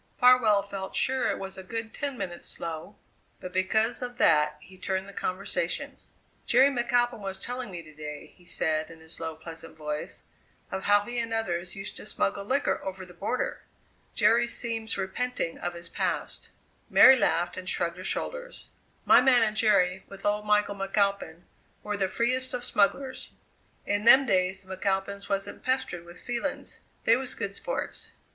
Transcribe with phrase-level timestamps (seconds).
[0.19, 2.95] Farwell felt sure it was a good ten minutes slow;
[3.39, 5.95] but because of that he turned the conversation.
[6.47, 10.23] "Jerry McAlpin was telling me to day," he said in his low, pleasant voice,
[10.71, 13.61] "of how he and others used to smuggle liquor over the border.
[14.15, 16.49] Jerry seems repenting of his past."
[16.89, 18.69] Mary laughed and shrugged her shoulders.
[19.05, 21.41] "My man and Jerry, with old Michael McAlpin,
[21.83, 23.29] were the freest of smugglers.
[23.85, 28.13] In them days the McAlpins wasn't pestered with feelings; they was good sports.